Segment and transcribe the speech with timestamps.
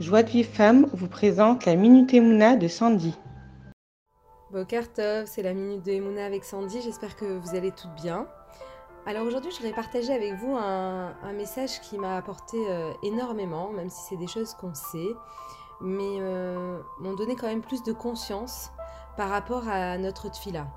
[0.00, 3.16] Joie de Vive Femme vous présente la Minute Emouna de Sandy.
[4.52, 8.28] Bokartov, c'est la Minute de Emouna avec Sandy, j'espère que vous allez toutes bien.
[9.06, 13.90] Alors aujourd'hui, je voudrais partager avec vous un, message qui m'a apporté euh, énormément, même
[13.90, 15.16] si c'est des choses qu'on sait,
[15.80, 18.70] mais euh, m'ont donné quand même plus de conscience
[19.16, 20.68] par rapport à notre tfila,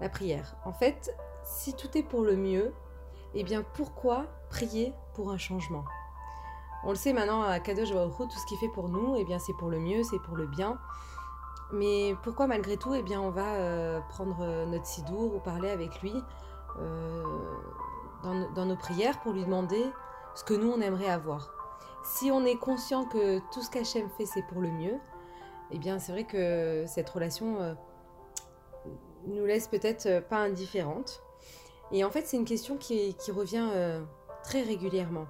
[0.00, 0.56] la prière.
[0.64, 1.14] En fait,
[1.44, 2.74] si tout est pour le mieux,
[3.34, 5.84] eh bien pourquoi prier pour un changement?
[6.84, 9.38] On le sait maintenant à Kadosh Baruch tout ce qu'il fait pour nous, eh bien
[9.38, 10.78] c'est pour le mieux, c'est pour le bien.
[11.72, 15.70] Mais pourquoi malgré tout, eh bien on va euh, prendre euh, notre sidour ou parler
[15.70, 16.12] avec lui
[16.80, 17.22] euh,
[18.54, 19.84] dans, nos prières pour lui demander
[20.34, 21.52] ce que nous on aimerait avoir?
[22.02, 24.96] Si on est conscient que tout ce qu'Hachem fait c'est pour le mieux,
[25.70, 27.76] eh bien c'est vrai que cette relation
[29.26, 31.22] nous laisse peut-être pas indifférentes.
[31.92, 33.68] Et en fait c'est une question qui revient
[34.42, 35.26] très régulièrement.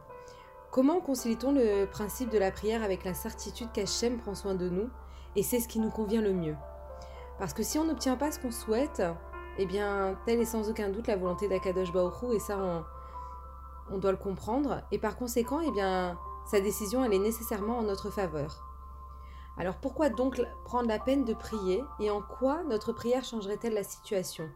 [0.70, 4.88] Comment concilie-t-on le principe de la prière avec la certitude qu'Hachem prend soin de nous
[5.34, 6.54] et c'est ce qui nous convient le mieux?
[7.40, 9.02] Parce que si on n'obtient pas ce qu'on souhaite,
[9.58, 12.84] eh bien, telle est sans aucun doute la volonté d'Akadosh Baoru et ça,
[13.90, 14.82] on, doit le comprendre.
[14.92, 16.16] Et par conséquent, eh bien,
[16.48, 18.64] sa décision, elle est nécessairement en notre faveur.
[19.56, 23.82] Alors pourquoi donc prendre la peine de prier et en quoi notre prière changerait-elle la
[23.82, 24.48] situation?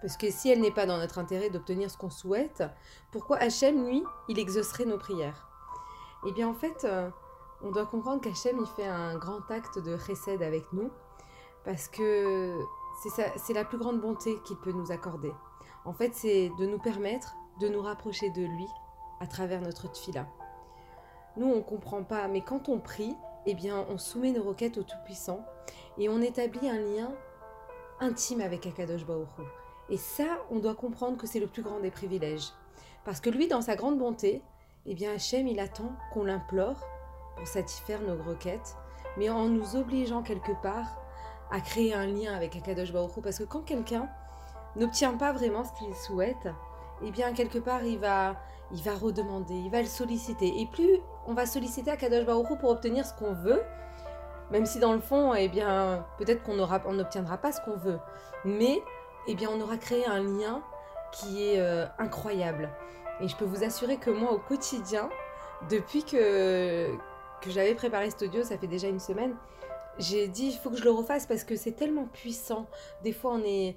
[0.00, 2.62] Parce que si elle n'est pas dans notre intérêt d'obtenir ce qu'on souhaite,
[3.10, 5.48] pourquoi Hachem, lui, il exaucerait nos prières?
[6.26, 7.10] Eh bien, en fait, euh,
[7.62, 10.90] on doit comprendre qu'Hachem, il fait un grand acte de chesed avec nous,
[11.64, 12.58] parce que
[13.36, 15.32] c'est la plus grande bonté qu'il peut nous accorder.
[15.84, 18.66] En fait, c'est de nous permettre de nous rapprocher de lui
[19.20, 20.26] à travers notre tfila.
[21.36, 24.78] Nous, on ne comprend pas, mais quand on prie, eh bien, on soumet nos requêtes
[24.78, 25.44] au Tout-Puissant
[25.96, 27.12] et on établit un lien
[28.00, 29.28] intime avec Akadosh Baruch
[29.90, 32.52] et ça, on doit comprendre que c'est le plus grand des privilèges.
[33.04, 34.42] Parce que lui, dans sa grande bonté,
[34.86, 36.76] eh bien Hachem, il attend qu'on l'implore
[37.36, 38.76] pour satisfaire nos requêtes,
[39.16, 40.96] mais en nous obligeant quelque part
[41.50, 44.08] à créer un lien avec Akadosh Baruch Parce que quand quelqu'un
[44.76, 46.48] n'obtient pas vraiment ce qu'il souhaite,
[47.02, 48.36] eh bien quelque part il va,
[48.72, 50.60] il va redemander, il va le solliciter.
[50.60, 53.62] Et plus on va solliciter Akadosh Baruch pour obtenir ce qu'on veut,
[54.50, 56.56] même si dans le fond, eh bien peut-être qu'on
[56.92, 57.98] n'obtiendra pas ce qu'on veut,
[58.44, 58.82] mais
[59.26, 60.62] eh bien on aura créé un lien
[61.12, 62.70] qui est euh, incroyable.
[63.20, 65.08] Et je peux vous assurer que moi au quotidien,
[65.68, 66.88] depuis que,
[67.40, 69.34] que j'avais préparé cet audio, ça fait déjà une semaine,
[69.98, 72.66] j'ai dit il faut que je le refasse parce que c'est tellement puissant.
[73.02, 73.76] Des fois on est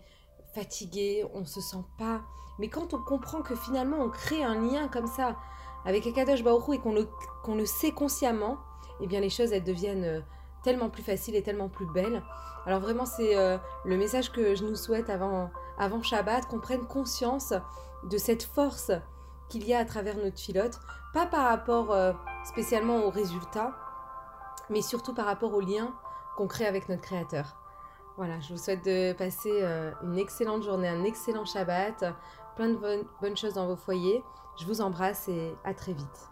[0.54, 2.22] fatigué, on se sent pas.
[2.60, 5.36] Mais quand on comprend que finalement on crée un lien comme ça
[5.86, 7.08] avec Akadosh Baoru et qu'on le,
[7.44, 8.58] qu'on le sait consciemment,
[9.02, 10.22] eh bien les choses elles deviennent euh,
[10.64, 12.22] tellement plus facile et tellement plus belle.
[12.66, 15.50] Alors vraiment, c'est euh, le message que je nous souhaite avant,
[16.04, 17.54] Shabbat, qu'on prenne conscience
[18.04, 18.92] de cette force
[19.50, 20.80] qu'il y a à travers notre filote,
[21.14, 22.14] pas par rapport euh,
[22.46, 23.76] spécialement aux résultats,
[24.70, 25.94] mais surtout par rapport au lien
[26.38, 27.58] qu'on crée avec notre Créateur.
[28.18, 32.06] Voilà, je vous souhaite de passer euh, une excellente journée, un excellent Shabbat,
[32.56, 34.24] plein de bonnes choses dans vos foyers.
[34.60, 36.32] Je vous embrasse et à très vite.